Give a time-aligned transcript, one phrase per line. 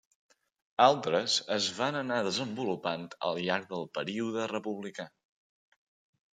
[0.85, 5.09] Altres es van anar desenvolupant al llarg del període republicà.